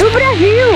[0.00, 0.66] do Brasil.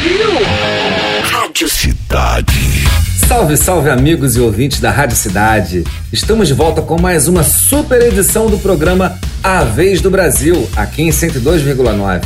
[1.22, 2.84] Rádio Cidade.
[3.26, 5.82] Salve, salve amigos e ouvintes da Rádio Cidade.
[6.12, 11.04] Estamos de volta com mais uma super edição do programa A Vez do Brasil, aqui
[11.04, 12.22] em 102,9.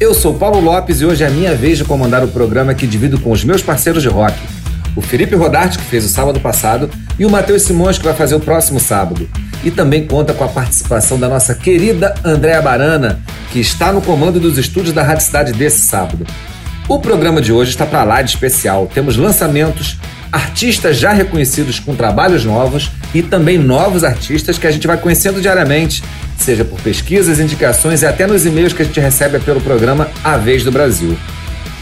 [0.00, 2.88] Eu sou Paulo Lopes e hoje é a minha vez de comandar o programa que
[2.88, 4.34] divido com os meus parceiros de rock.
[4.94, 8.34] O Felipe Rodarte, que fez o sábado passado, e o Matheus Simões, que vai fazer
[8.34, 9.28] o próximo sábado.
[9.64, 13.20] E também conta com a participação da nossa querida Andréa Barana,
[13.50, 16.26] que está no comando dos estúdios da Rádio Cidade desse sábado.
[16.88, 18.90] O programa de hoje está para lá de especial.
[18.92, 19.96] Temos lançamentos,
[20.30, 25.40] artistas já reconhecidos com trabalhos novos e também novos artistas que a gente vai conhecendo
[25.40, 26.02] diariamente,
[26.36, 30.36] seja por pesquisas, indicações e até nos e-mails que a gente recebe pelo programa A
[30.36, 31.16] Vez do Brasil.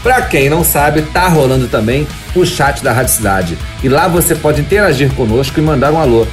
[0.03, 4.33] Para quem não sabe, tá rolando também o chat da Rádio Cidade e lá você
[4.33, 6.25] pode interagir conosco e mandar um alô.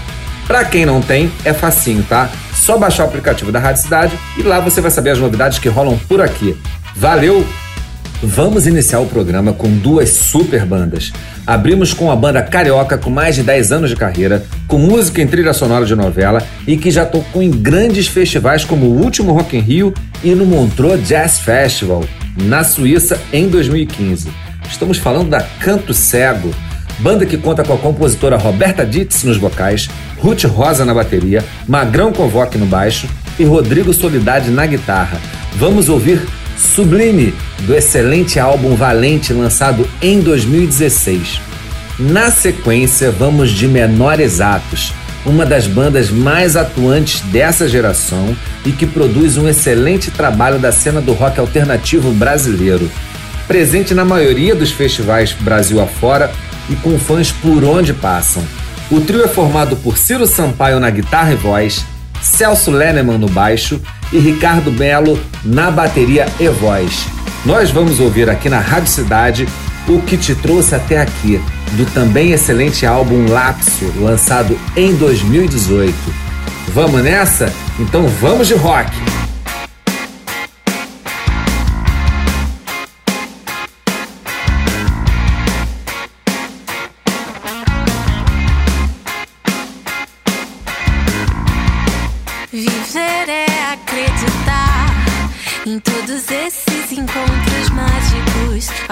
[0.47, 2.31] Para quem não tem, é facinho, tá?
[2.55, 5.69] Só baixar o aplicativo da Rádio Cidade e lá você vai saber as novidades que
[5.69, 6.57] rolam por aqui.
[6.97, 7.47] Valeu!
[8.21, 11.13] Vamos iniciar o programa com duas super bandas.
[11.47, 15.27] Abrimos com a banda carioca com mais de 10 anos de carreira, com música em
[15.27, 19.57] trilha sonora de novela e que já tocou em grandes festivais como o último Rock
[19.57, 22.05] in Rio e no Montreux Jazz Festival,
[22.43, 24.29] na Suíça, em 2015.
[24.69, 26.53] Estamos falando da Canto Cego,
[26.99, 32.13] banda que conta com a compositora Roberta Dietz nos vocais, Ruth Rosa na bateria, Magrão
[32.13, 33.07] Convoque no baixo
[33.39, 35.21] e Rodrigo Solidade na guitarra.
[35.57, 36.21] Vamos ouvir
[36.59, 41.41] Sublime, do excelente álbum Valente lançado em 2016.
[42.01, 44.93] Na sequência, vamos de Menores Atos,
[45.25, 48.37] uma das bandas mais atuantes dessa geração
[48.67, 52.91] e que produz um excelente trabalho da cena do rock alternativo brasileiro.
[53.47, 56.31] Presente na maioria dos festivais Brasil afora
[56.69, 58.43] e com fãs por onde passam.
[58.91, 61.85] O trio é formado por Ciro Sampaio na guitarra e voz,
[62.21, 63.81] Celso Lenneman no baixo
[64.13, 67.07] e Ricardo Belo na bateria e voz.
[67.45, 69.49] Nós vamos ouvir aqui na Rádio Cidade
[69.87, 71.41] o que te trouxe até aqui,
[71.73, 75.95] do também excelente álbum Lapso, lançado em 2018.
[76.75, 77.53] Vamos nessa?
[77.79, 79.18] Então vamos de rock!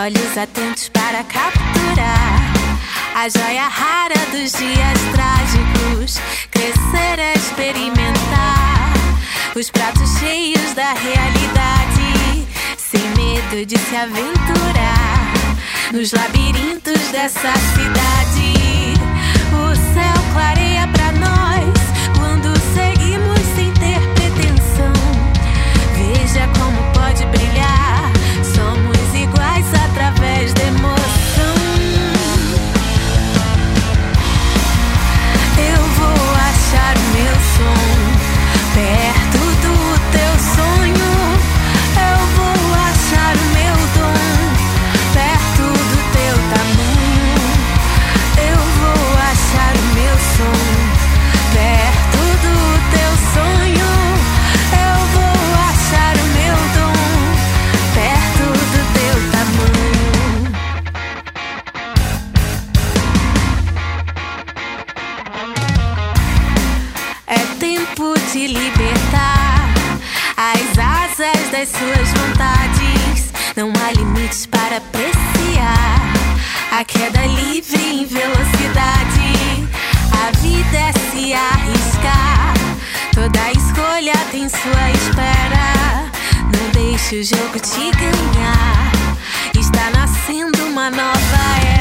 [0.06, 2.53] Olhos atentos para capturar
[3.17, 6.21] a joia rara dos dias trágicos.
[6.49, 8.93] Crescer é experimentar
[9.56, 12.47] os pratos cheios da realidade,
[12.78, 15.33] sem medo de se aventurar
[15.93, 18.55] nos labirintos dessa cidade.
[19.50, 21.75] O céu clareia pra nós
[22.17, 23.06] quando seguimos
[68.46, 69.74] libertar
[70.36, 73.32] as asas das suas vontades.
[73.56, 76.12] Não há limites para apreciar
[76.70, 79.68] a queda livre em velocidade.
[80.12, 82.54] A vida é se arriscar.
[83.14, 86.10] Toda escolha tem sua espera.
[86.52, 88.92] Não deixe o jogo te ganhar.
[89.58, 91.75] Está nascendo uma nova era.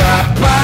[0.00, 0.59] stop by.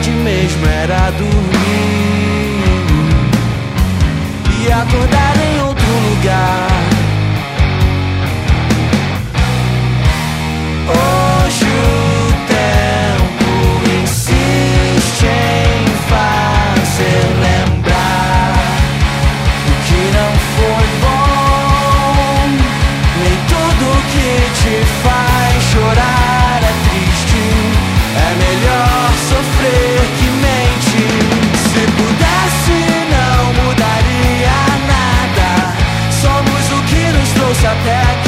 [0.00, 2.60] vontade mesmo era dormir
[4.62, 6.69] e acordar em outro lugar.
[37.60, 38.19] shut that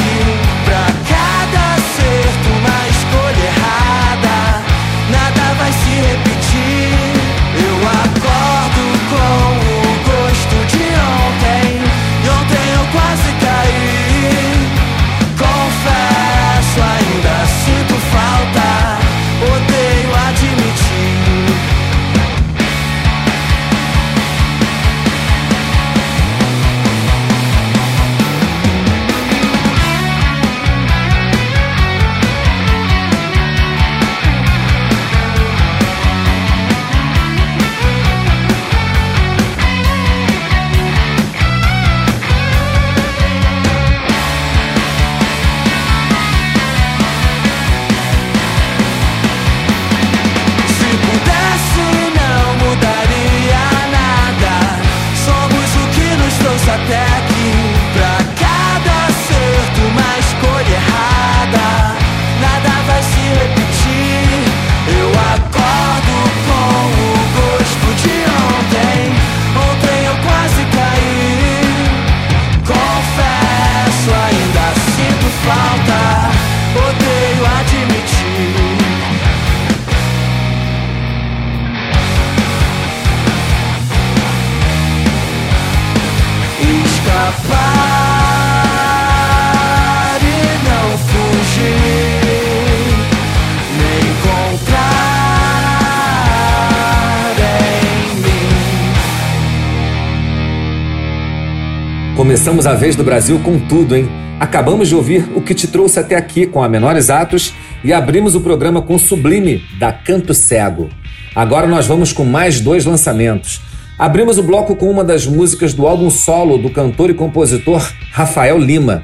[102.43, 104.05] Começamos a vez do Brasil com tudo, hein?
[104.37, 108.35] Acabamos de ouvir o que te trouxe até aqui com a Menores Atos e abrimos
[108.35, 110.89] o programa com Sublime, da Canto Cego.
[111.33, 113.61] Agora nós vamos com mais dois lançamentos.
[113.97, 117.81] Abrimos o bloco com uma das músicas do álbum solo do cantor e compositor
[118.11, 119.03] Rafael Lima.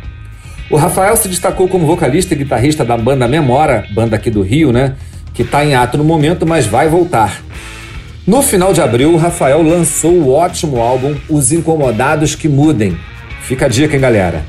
[0.69, 4.73] O Rafael se destacou como vocalista e guitarrista da banda Memora, banda aqui do Rio,
[4.73, 4.97] né?
[5.33, 7.41] Que está em ato no momento, mas vai voltar.
[8.27, 12.97] No final de abril, o Rafael lançou o ótimo álbum Os Incomodados que Mudem,
[13.41, 14.43] Fica a dica, hein, galera?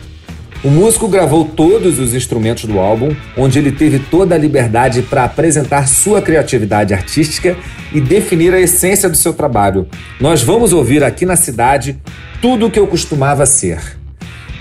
[0.62, 5.24] O músico gravou todos os instrumentos do álbum, onde ele teve toda a liberdade para
[5.24, 7.56] apresentar sua criatividade artística
[7.90, 9.88] e definir a essência do seu trabalho.
[10.20, 11.96] Nós vamos ouvir aqui na cidade
[12.42, 13.80] tudo o que eu costumava ser.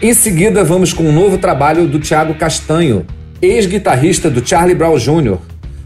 [0.01, 3.05] Em seguida, vamos com um novo trabalho do Thiago Castanho,
[3.41, 5.37] ex-guitarrista do Charlie Brown Jr.,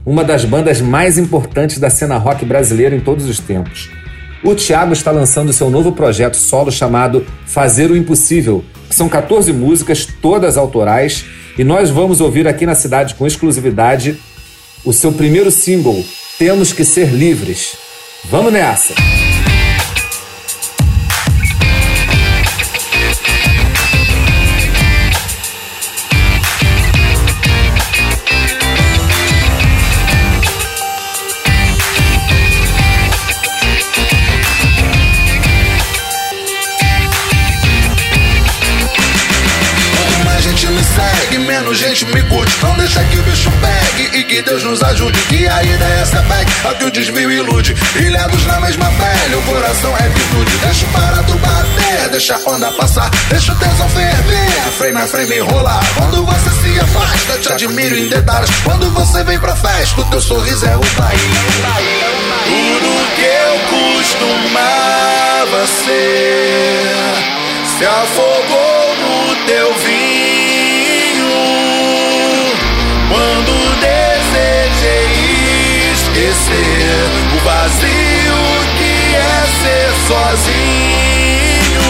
[0.05, 3.89] uma das bandas mais importantes da cena rock brasileira em todos os tempos.
[4.43, 10.05] O Thiago está lançando seu novo projeto solo chamado Fazer o Impossível, são 14 músicas,
[10.21, 11.25] todas autorais,
[11.57, 14.19] e nós vamos ouvir aqui na cidade com exclusividade
[14.83, 16.03] o seu primeiro single,
[16.37, 17.77] Temos que Ser Livres.
[18.25, 19.12] Vamos nessa!
[44.33, 45.19] Que Deus nos ajude.
[45.29, 47.75] Que a ideia é essa pegue, a que o desvio ilude.
[47.95, 50.57] Ilhados na mesma pele, o coração é virtude.
[50.57, 53.11] Deixa o barato bater, deixa a onda passar.
[53.29, 55.83] Deixa o tesão ferver, frame a frame rolar.
[55.95, 58.49] Quando você se afasta, te admiro em detalhes.
[58.63, 61.21] Quando você vem pra festa, o teu sorriso é o país.
[62.45, 63.59] Tudo que eu
[63.99, 67.13] costumava ser
[67.77, 70.12] se afogou no teu vinho.
[76.13, 78.37] Esquecer o vazio
[78.77, 81.81] que é ser sozinho.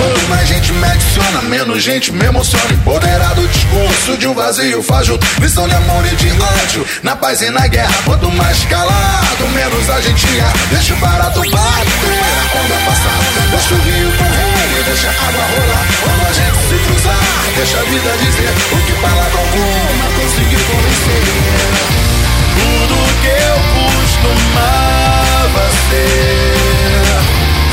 [0.00, 2.72] Quanto mais gente me adiciona, menos gente me emociona.
[2.72, 5.24] Empoderado discurso de um vazio fajuto.
[5.40, 7.94] Lição de amor e de ódio, na paz e na guerra.
[8.04, 10.52] Quanto mais calado, menos a gente erra.
[10.70, 13.20] Deixa o barato bater, a onda passar.
[13.52, 15.86] Deixa o rio correr, deixa a água rolar.
[16.02, 17.20] Quando a gente se cruzar,
[17.56, 22.13] deixa a vida dizer o que palavra alguma conseguir convencer.
[22.58, 26.54] Tudo que eu costumava ser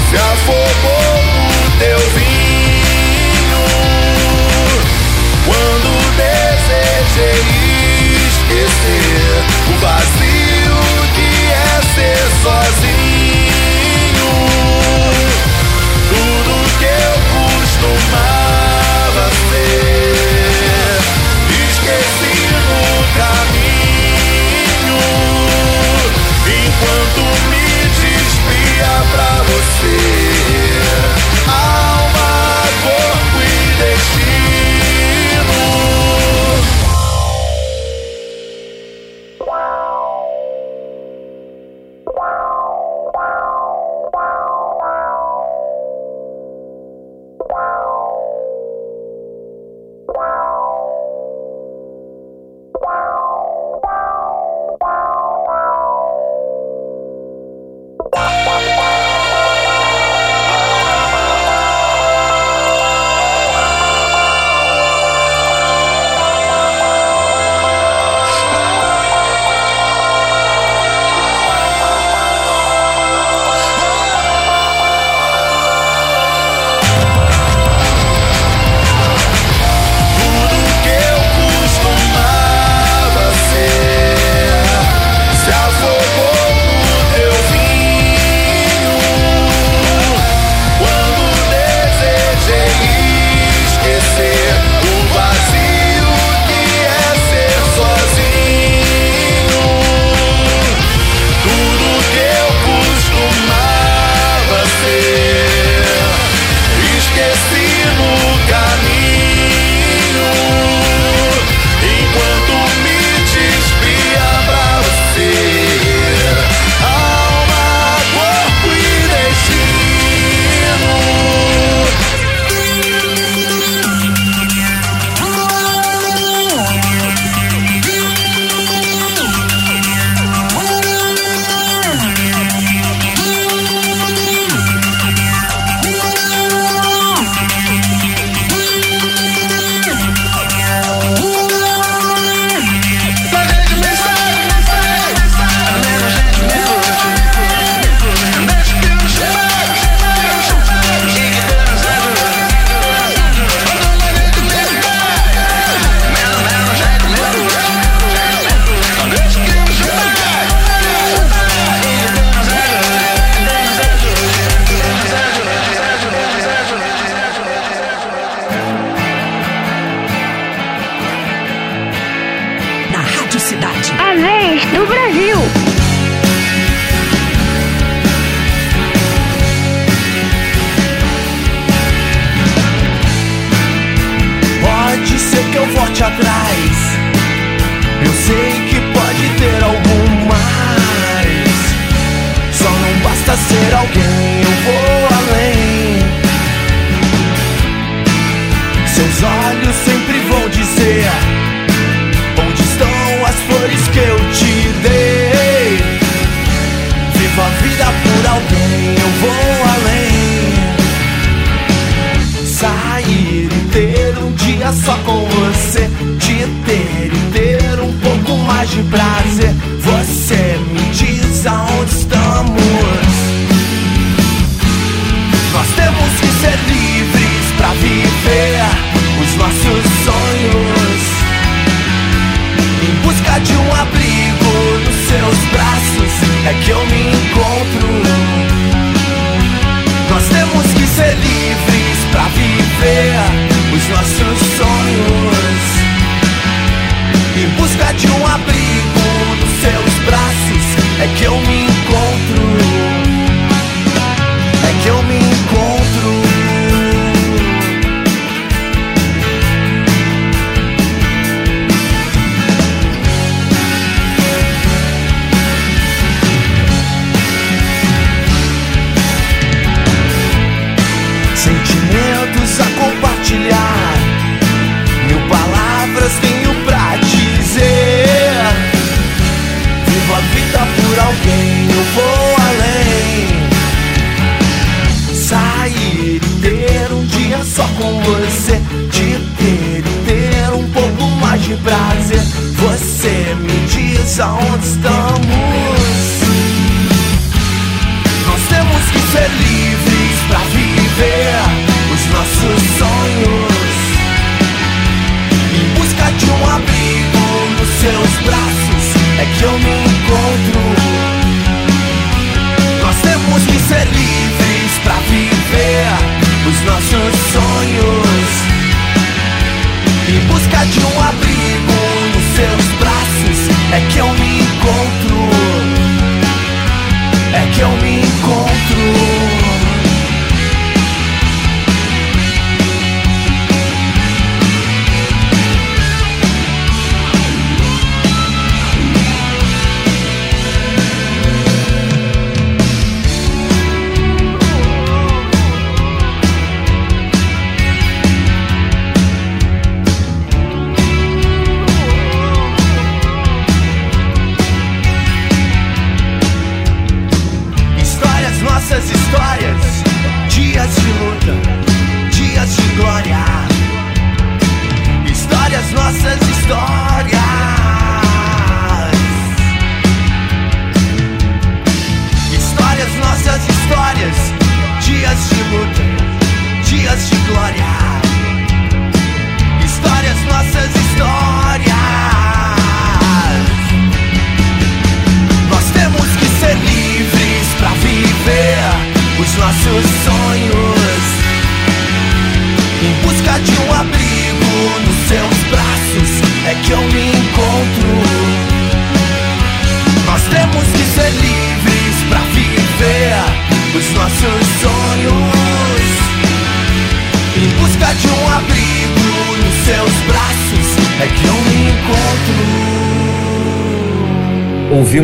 [0.10, 3.64] se afogou no teu vinho.
[5.46, 7.42] Quando desejei
[8.28, 9.32] esquecer
[9.68, 10.80] o vazio
[11.16, 12.91] que é ser sozinho.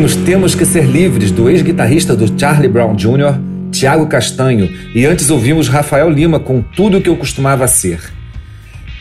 [0.08, 3.38] Ouvimos Temos que Ser Livres, do ex-guitarrista do Charlie Brown Jr.,
[3.70, 8.00] Tiago Castanho, e antes ouvimos Rafael Lima com Tudo Que Eu Costumava Ser.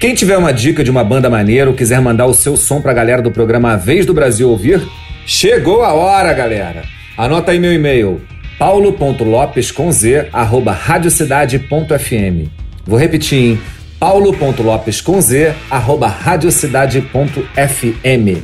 [0.01, 2.91] Quem tiver uma dica de uma banda maneira ou quiser mandar o seu som pra
[2.91, 4.81] galera do programa A Vez do Brasil ouvir,
[5.25, 6.83] chegou a hora, galera!
[7.17, 8.19] Anota aí meu e-mail,
[8.59, 12.49] paulo.lopes com z, radiocidade.fm.
[12.85, 13.57] Vou repetir, hein?
[13.97, 18.41] paulo.lopes com z, radiocidade.fm.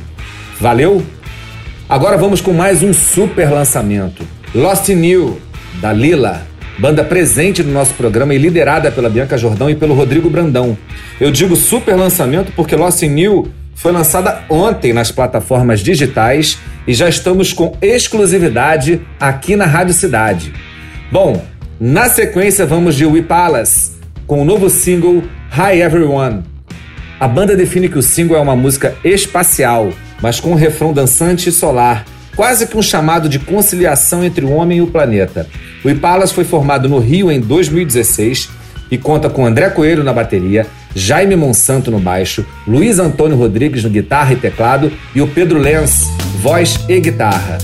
[0.58, 1.04] Valeu?
[1.86, 4.26] Agora vamos com mais um super lançamento.
[4.54, 5.38] Lost You,
[5.82, 6.46] da Lila,
[6.78, 10.78] banda presente no nosso programa e liderada pela Bianca Jordão e pelo Rodrigo Brandão.
[11.20, 17.06] Eu digo super lançamento porque Lost You foi lançada ontem nas plataformas digitais e já
[17.06, 20.54] estamos com exclusividade aqui na Rádio Cidade.
[21.12, 21.44] Bom,
[21.78, 23.92] na sequência vamos de We Palace
[24.26, 26.44] com o novo single Hi Everyone.
[27.20, 29.92] A banda define que o single é uma música espacial,
[30.24, 34.52] mas com um refrão dançante e solar, quase que um chamado de conciliação entre o
[34.52, 35.46] homem e o planeta.
[35.84, 38.48] O Ipalas foi formado no Rio em 2016
[38.90, 43.90] e conta com André Coelho na bateria, Jaime Monsanto no baixo, Luiz Antônio Rodrigues no
[43.90, 46.08] guitarra e teclado e o Pedro Lenz,
[46.40, 47.58] voz e guitarra.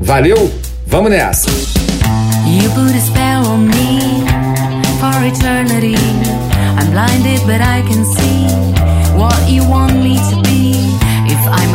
[0.00, 0.50] Valeu?
[0.86, 1.50] Vamos nessa!
[1.50, 4.24] You put a spell on me
[4.98, 5.96] for eternity.
[6.78, 8.46] I'm blinded, but I can see
[9.14, 10.95] what you want me to be.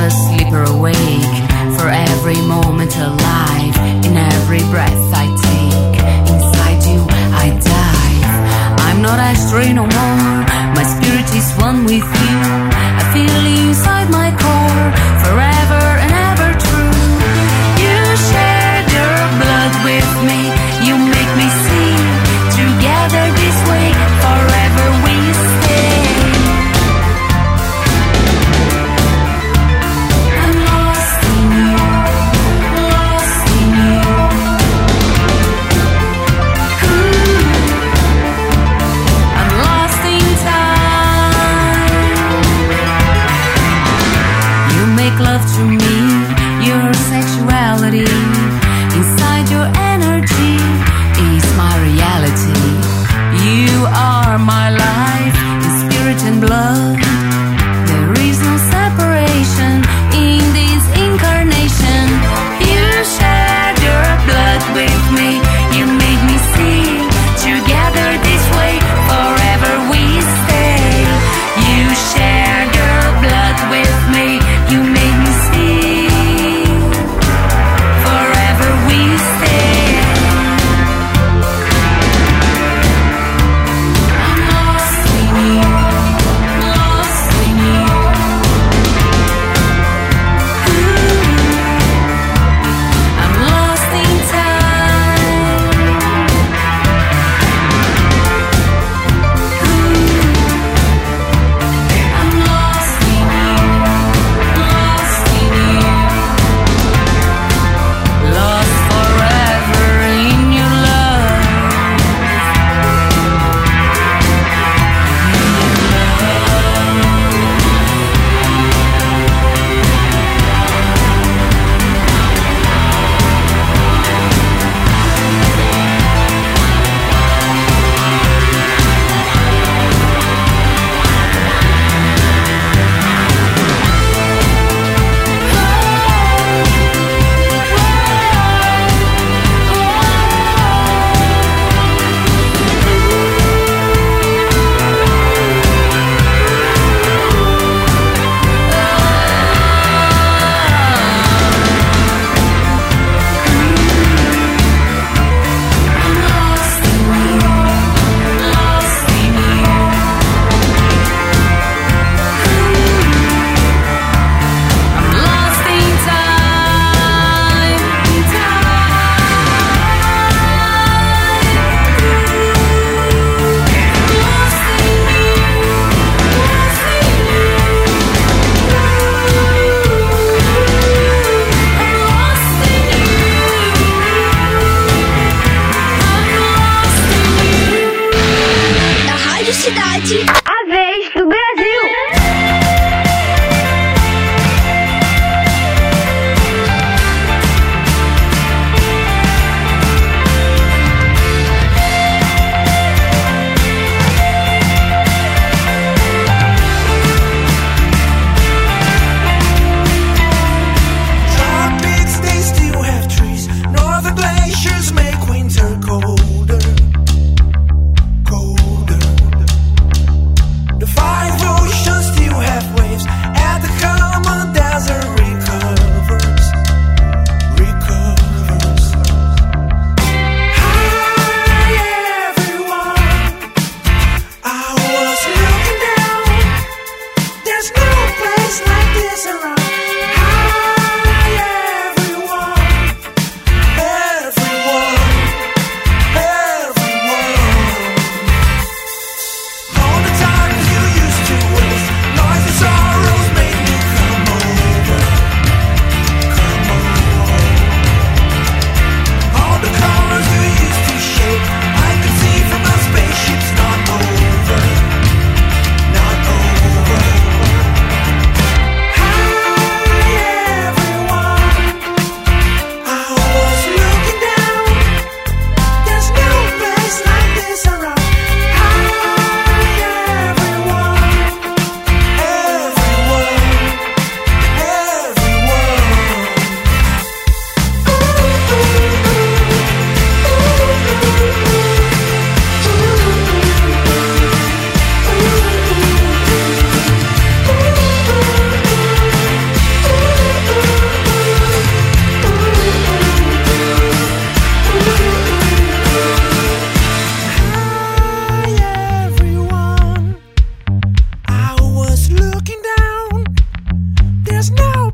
[0.01, 0.09] A
[0.51, 1.37] or awake,
[1.77, 5.95] for every moment alive, in every breath I take,
[6.33, 7.05] inside you
[7.43, 8.79] I dive.
[8.87, 10.37] I'm not astray no more,
[10.73, 12.37] my spirit is one with you.
[12.99, 15.50] I feel you inside my core, forever.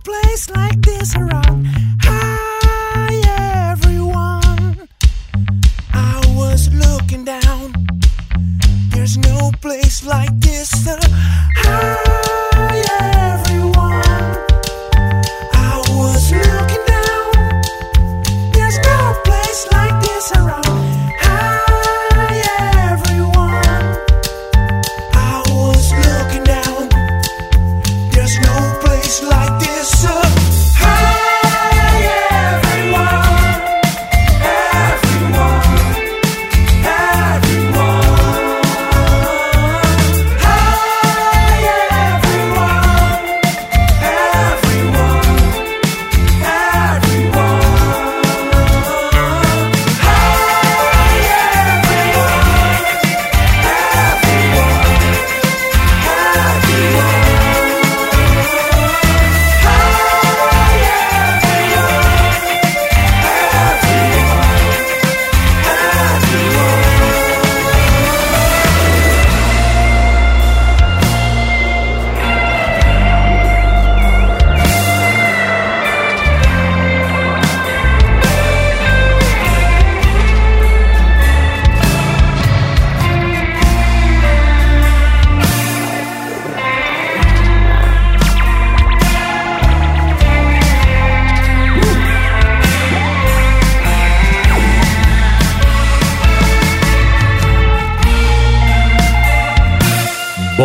[0.08, 1.77] place like this around.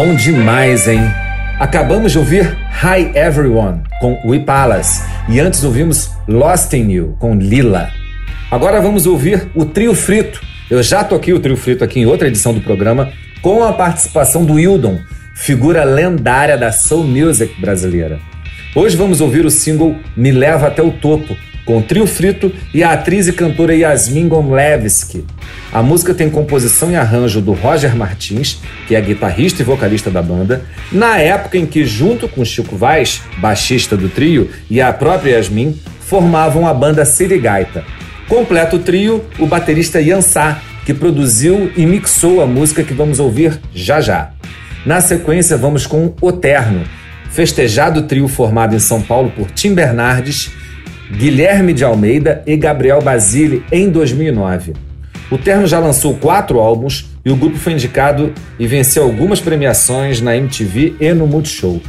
[0.05, 0.99] Bom demais, hein?
[1.61, 7.37] Acabamos de ouvir Hi Everyone com We Palace e antes ouvimos Lost in You com
[7.37, 7.89] Lila.
[8.51, 10.43] Agora vamos ouvir o Trio Frito.
[10.69, 13.13] Eu já toquei o Trio Frito aqui em outra edição do programa
[13.43, 14.99] com a participação do Hildon,
[15.37, 18.19] figura lendária da soul music brasileira.
[18.75, 22.83] Hoje vamos ouvir o single Me Leva Até o Topo, com o Trio Frito e
[22.83, 25.25] a atriz e cantora Yasmin Gonlevski.
[25.73, 30.23] A música tem composição e arranjo do Roger Martins, que é guitarrista e vocalista da
[30.23, 35.37] banda, na época em que, junto com Chico Vaz, baixista do trio, e a própria
[35.37, 37.85] Yasmin, formavam a banda Sirigaita.
[38.29, 43.59] Completa o trio o baterista Yansá, que produziu e mixou a música que vamos ouvir
[43.75, 44.33] já já.
[44.85, 46.83] Na sequência, vamos com O Terno,
[47.31, 50.51] festejado trio formado em São Paulo por Tim Bernardes,
[51.17, 54.73] Guilherme de Almeida e Gabriel Basile em 2009.
[55.31, 60.21] O Terno já lançou quatro álbuns e o grupo foi indicado e venceu algumas premiações
[60.21, 61.81] na MTV e no Multishow.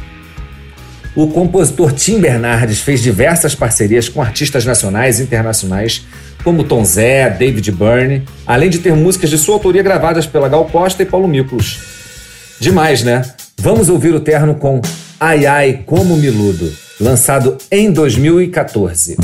[1.16, 6.04] O compositor Tim Bernardes fez diversas parcerias com artistas nacionais e internacionais,
[6.42, 10.66] como Tom Zé, David Byrne, além de ter músicas de sua autoria gravadas pela Gal
[10.66, 11.80] Costa e Paulo Miklos.
[12.60, 13.22] Demais, né?
[13.58, 14.82] Vamos ouvir o Terno com
[15.18, 19.16] Ai Ai Como Miludo, lançado em 2014.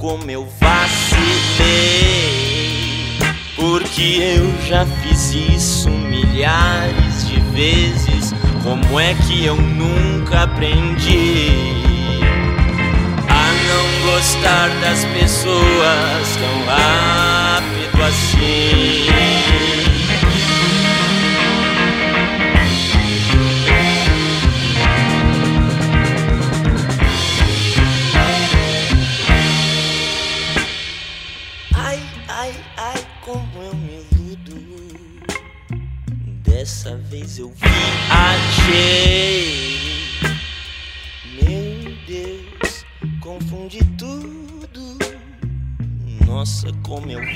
[0.00, 1.18] Como eu vacilei.
[3.54, 8.32] Porque eu já fiz isso milhares de vezes.
[8.64, 11.52] Como é que eu nunca aprendi
[13.28, 18.89] a não gostar das pessoas tão rápido assim?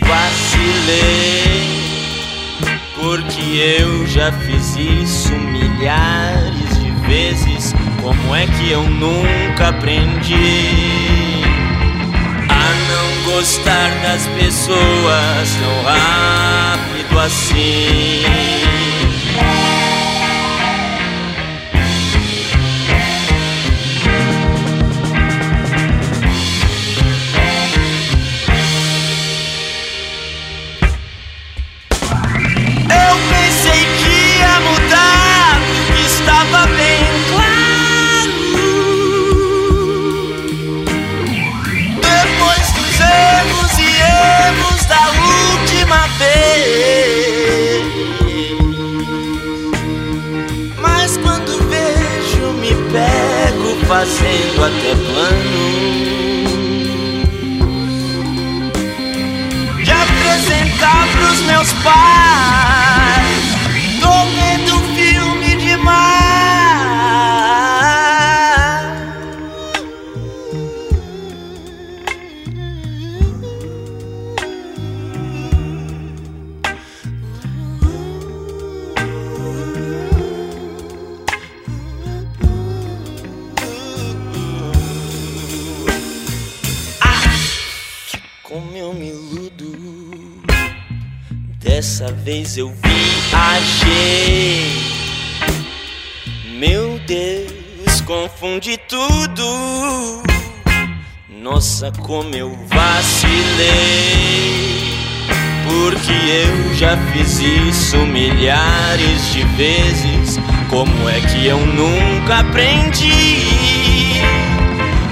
[0.01, 1.85] Vacilei.
[2.95, 3.41] Porque
[3.81, 7.75] eu já fiz isso milhares de vezes.
[8.01, 11.45] Como é que eu nunca aprendi?
[12.65, 18.84] a não gostar das pessoas tão rápido assim.
[54.05, 56.45] Fazendo até plano.
[59.83, 63.04] De apresentar pros meus pais.
[92.25, 94.67] Vez eu viajei.
[96.59, 100.23] Meu Deus, confundi tudo.
[101.29, 103.35] Nossa, como eu vacilei.
[105.69, 110.39] Porque eu já fiz isso milhares de vezes.
[110.71, 114.23] Como é que eu nunca aprendi?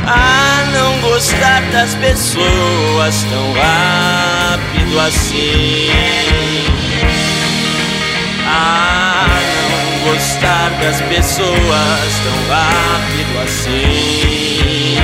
[0.05, 6.82] a não gostar das pessoas tão rápido assim.
[8.55, 9.27] A
[9.71, 14.97] não gostar das pessoas tão rápido assim.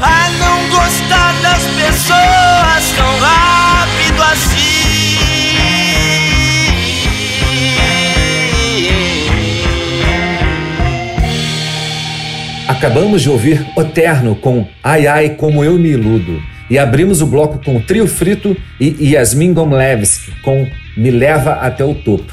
[0.00, 4.62] A não gostar das pessoas tão rápido assim.
[12.66, 16.51] Acabamos de ouvir O Terno com Ai Ai Como Eu Me Iludo.
[16.70, 21.94] E abrimos o bloco com Trio Frito e Yasmin Gomlevski com Me Leva Até o
[21.94, 22.32] Topo.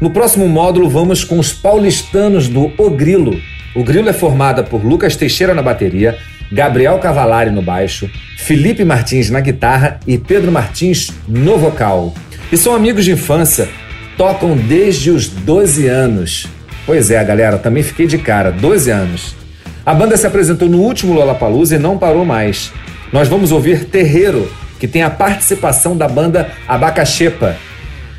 [0.00, 3.40] No próximo módulo vamos com os paulistanos do O Grilo.
[3.74, 6.16] O Grilo é formada por Lucas Teixeira na bateria,
[6.50, 12.14] Gabriel Cavalari no baixo, Felipe Martins na guitarra e Pedro Martins no vocal.
[12.52, 13.68] E são amigos de infância,
[14.16, 16.46] tocam desde os 12 anos.
[16.86, 19.34] Pois é, galera, também fiquei de cara, 12 anos.
[19.86, 22.72] A banda se apresentou no último Lollapalooza e não parou mais.
[23.14, 24.50] Nós vamos ouvir Terreiro,
[24.80, 27.54] que tem a participação da banda Abacaxepa,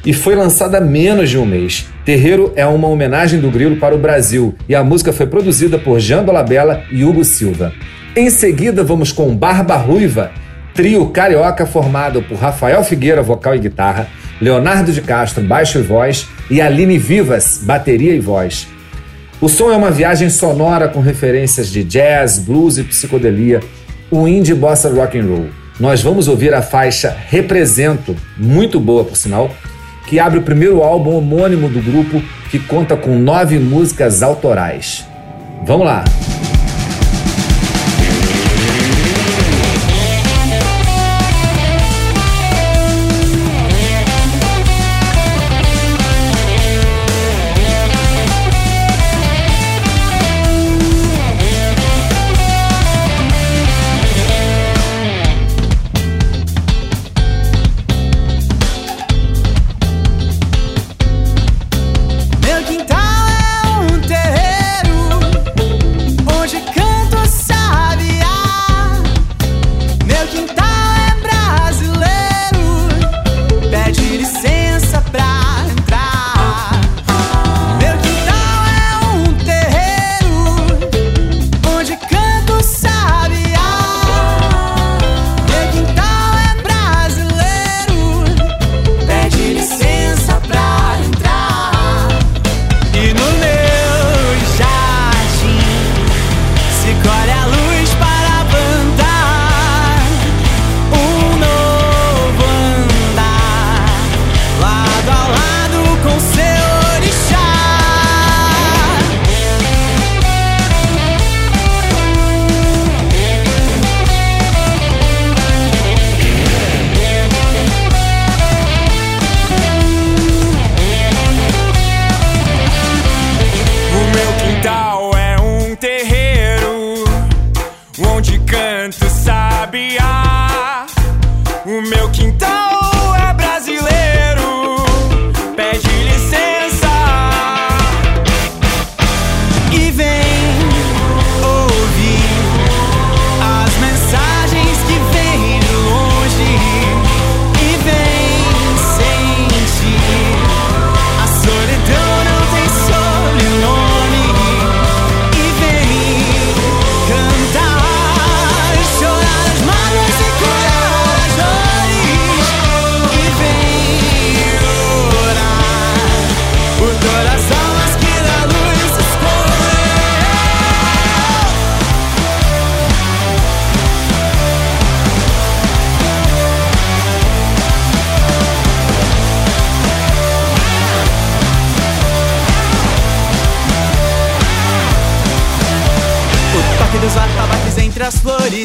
[0.06, 1.86] e foi lançada há menos de um mês.
[2.06, 6.00] Terreiro é uma homenagem do Grilo para o Brasil e a música foi produzida por
[6.00, 7.74] Jean Dolabella e Hugo Silva.
[8.16, 10.32] Em seguida, vamos com Barba Ruiva,
[10.74, 14.08] trio carioca formado por Rafael Figueira, vocal e guitarra,
[14.40, 18.66] Leonardo de Castro, baixo e voz, e Aline Vivas, bateria e voz.
[19.42, 23.60] O som é uma viagem sonora com referências de jazz, blues e psicodelia,
[24.12, 25.48] o indie bossa rock and roll.
[25.80, 29.52] Nós vamos ouvir a faixa Represento, muito boa por sinal,
[30.08, 35.06] que abre o primeiro álbum homônimo do grupo, que conta com nove músicas autorais.
[35.66, 36.04] Vamos lá!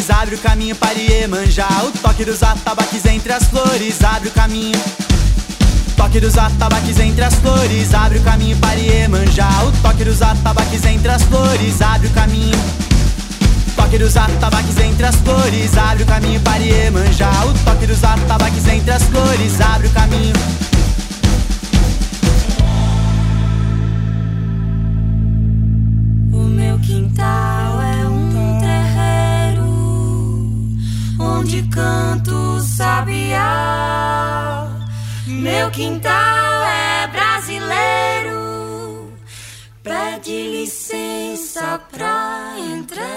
[0.01, 1.69] Flores abre o caminho para Iemanjá.
[1.85, 4.79] O toque dos atabaques entre as flores abre o caminho.
[5.97, 9.49] Toque dos atabaques entre as flores abre o caminho para Iemanjá.
[9.65, 12.59] O toque dos atabaques entre as flores abre o caminho.
[13.77, 17.31] Toque dos atabaques entre as flores abre o caminho para Iemanjá.
[17.45, 20.35] O toque dos atabaques entre as flores abre o caminho.
[26.33, 27.60] O meu quintal
[31.41, 33.49] onde canto o sabiá.
[35.27, 38.39] Meu quintal é brasileiro,
[39.83, 43.11] pede licença pra entrar.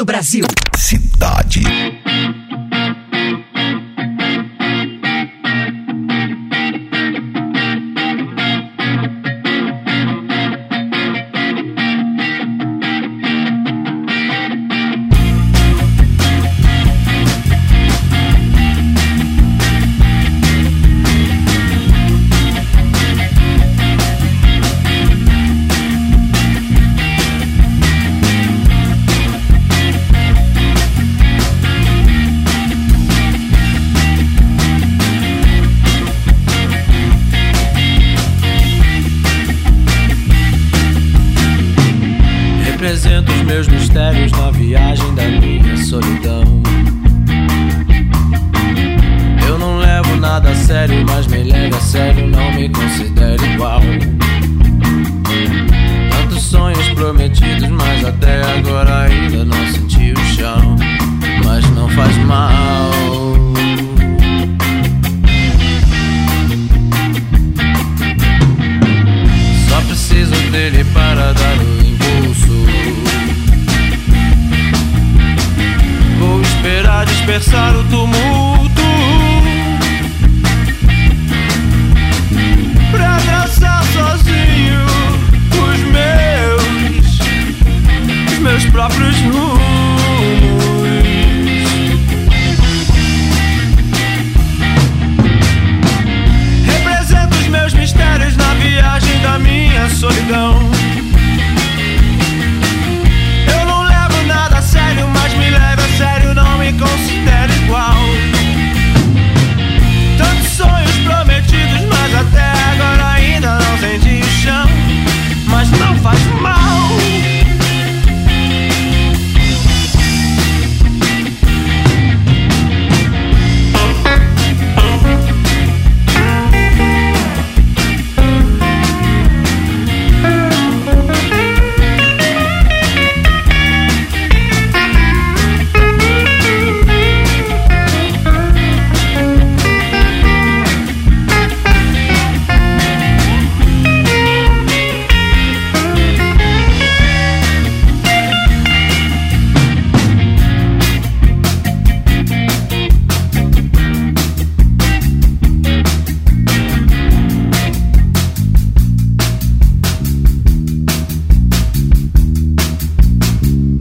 [0.00, 0.46] Do Brasil.
[0.74, 1.99] Cidade.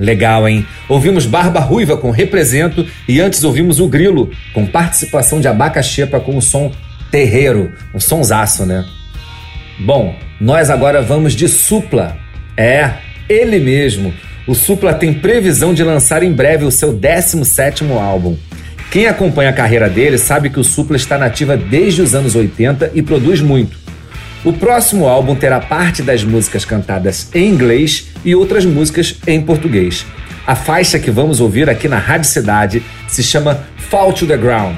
[0.09, 0.65] Legal, hein?
[0.87, 6.35] Ouvimos Barba Ruiva com Represento e antes ouvimos o Grilo com participação de Abacaxepa com
[6.35, 6.71] o som
[7.11, 8.83] Terreiro, um sonsaço, né?
[9.79, 12.17] Bom, nós agora vamos de Supla.
[12.57, 12.93] É,
[13.29, 14.11] ele mesmo.
[14.47, 18.35] O Supla tem previsão de lançar em breve o seu 17º álbum.
[18.89, 22.93] Quem acompanha a carreira dele sabe que o Supla está nativa desde os anos 80
[22.95, 23.77] e produz muito.
[24.43, 30.05] O próximo álbum terá parte das músicas cantadas em inglês e outras músicas em português.
[30.47, 34.77] A faixa que vamos ouvir aqui na Rádio Cidade se chama Fall to the Ground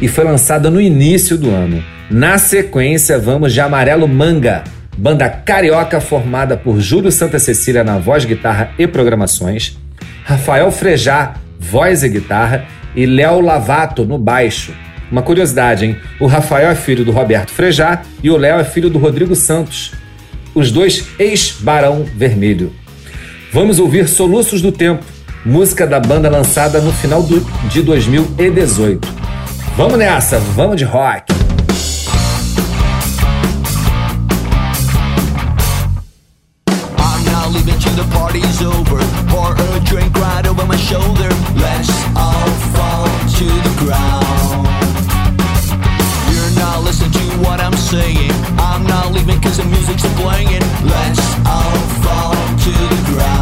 [0.00, 1.82] e foi lançada no início do ano.
[2.08, 4.62] Na sequência, vamos de Amarelo Manga,
[4.96, 9.76] banda carioca formada por Júlio Santa Cecília na voz, guitarra e programações,
[10.24, 14.72] Rafael Frejá, voz e guitarra, e Léo Lavato no baixo.
[15.10, 15.96] Uma curiosidade, hein?
[16.20, 19.92] O Rafael é filho do Roberto Frejá e o Léo é filho do Rodrigo Santos,
[20.54, 22.72] os dois ex-Barão Vermelho.
[23.52, 25.04] Vamos ouvir Soluços do Tempo,
[25.44, 29.08] música da banda lançada no final do, de 2018.
[29.76, 31.32] Vamos nessa, vamos de rock!
[39.90, 41.28] Drink right over my shoulder.
[41.56, 44.69] Let's all fall to the ground.
[49.38, 50.62] Cause the music's playing.
[50.84, 53.39] Let's all fall to the ground.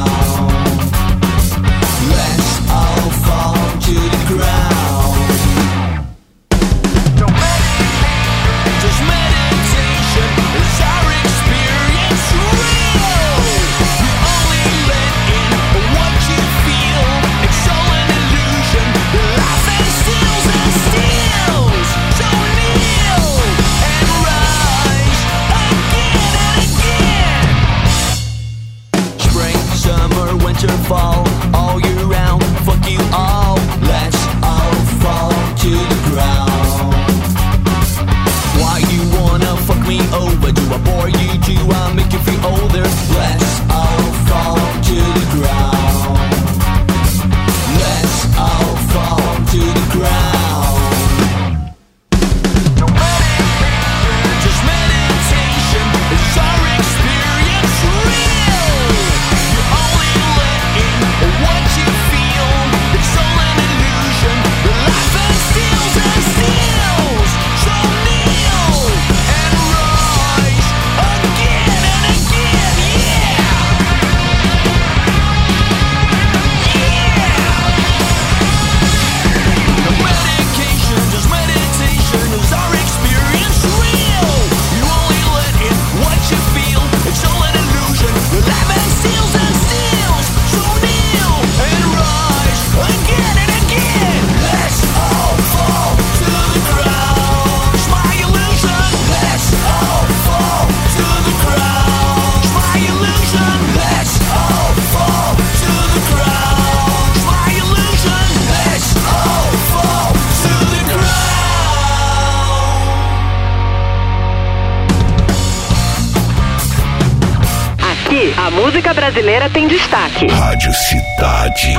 [119.08, 120.26] Brasileira tem destaque.
[120.26, 121.72] Rádio Cidade.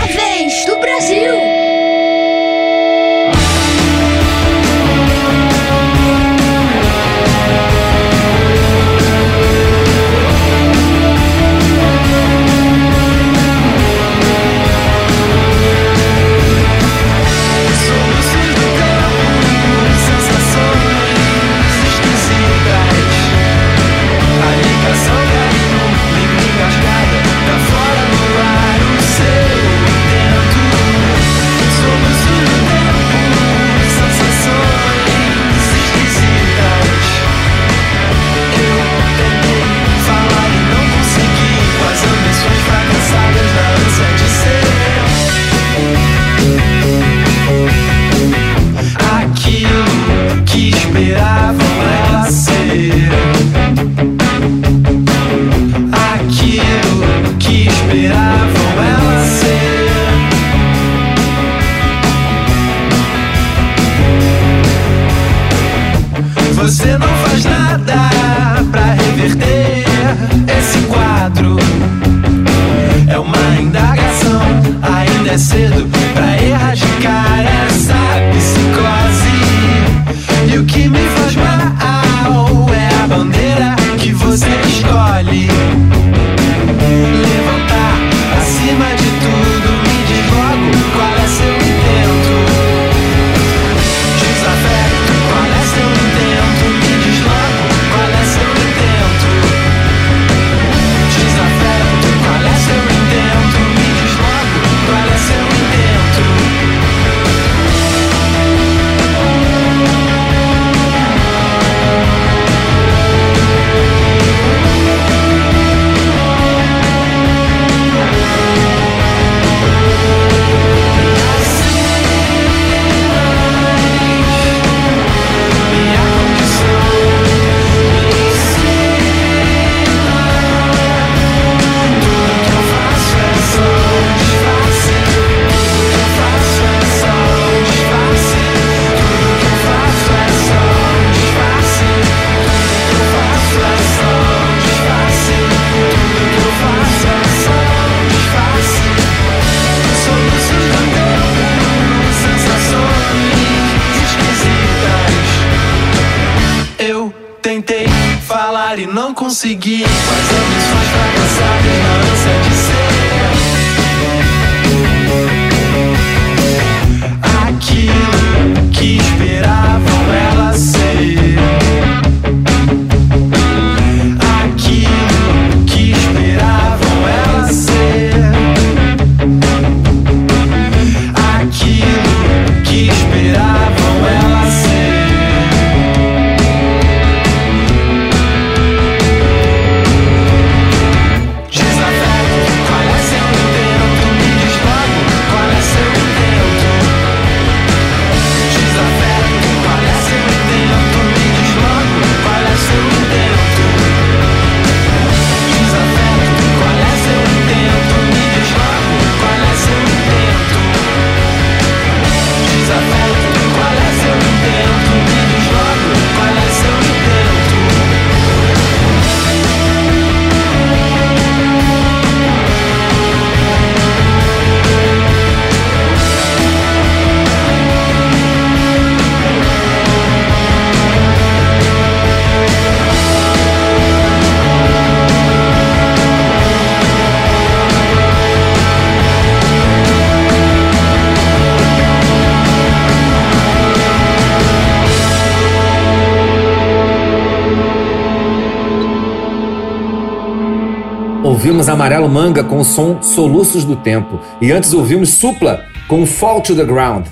[252.20, 254.20] Manga com o som Soluços do Tempo.
[254.42, 257.06] E antes ouvimos Supla com Fall to the Ground.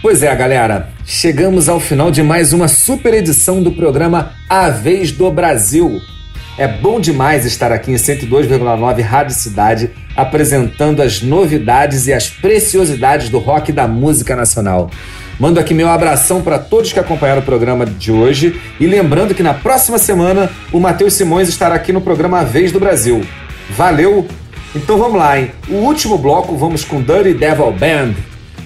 [0.00, 5.10] Pois é, galera, chegamos ao final de mais uma super edição do programa A Vez
[5.10, 6.00] do Brasil.
[6.56, 13.28] É bom demais estar aqui em 102,9 Rádio Cidade apresentando as novidades e as preciosidades
[13.28, 14.88] do rock e da música nacional.
[15.36, 19.42] Mando aqui meu abração para todos que acompanharam o programa de hoje e lembrando que
[19.42, 23.26] na próxima semana o Matheus Simões estará aqui no programa A Vez do Brasil.
[23.70, 24.26] Valeu?
[24.74, 25.50] Então vamos lá, hein?
[25.68, 28.14] O último bloco vamos com Dirty Devil Band,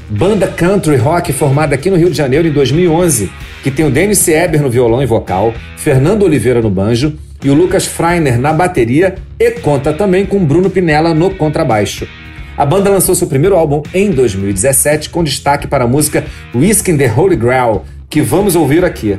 [0.09, 3.31] banda country rock formada aqui no Rio de Janeiro em 2011,
[3.63, 7.55] que tem o Dennis Eber no violão e vocal, Fernando Oliveira no banjo e o
[7.55, 12.07] Lucas Freiner na bateria e conta também com Bruno Pinella no contrabaixo.
[12.57, 16.25] A banda lançou seu primeiro álbum em 2017 com destaque para a música
[16.55, 19.19] Whiskey in the Holy Grail, que vamos ouvir aqui.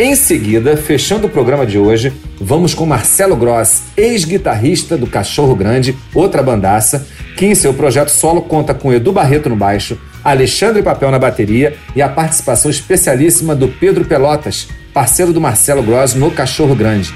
[0.00, 5.96] Em seguida, fechando o programa de hoje, vamos com Marcelo Gross, ex-guitarrista do Cachorro Grande,
[6.14, 7.04] outra bandaça,
[7.36, 11.76] que em seu projeto solo conta com Edu Barreto no baixo, Alexandre Papel na bateria
[11.96, 17.12] e a participação especialíssima do Pedro Pelotas, parceiro do Marcelo Gross no Cachorro Grande,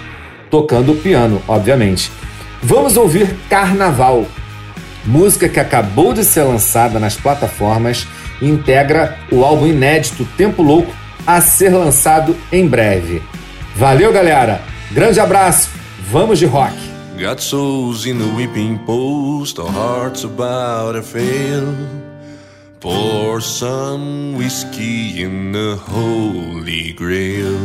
[0.51, 2.11] tocando o piano, obviamente.
[2.61, 4.27] Vamos ouvir Carnaval,
[5.05, 8.09] música que acabou de ser lançada nas plataformas
[8.41, 13.23] e integra o álbum inédito Tempo Louco a ser lançado em breve.
[13.77, 14.63] Valeu, galera!
[14.91, 15.71] Grande abraço!
[16.11, 16.75] Vamos de rock!
[17.19, 21.73] Got souls in the post, our hearts about fail.
[22.81, 27.57] Pour some whiskey in the holy grail.